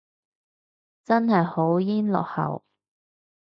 [1.05, 2.63] 真係好撚落後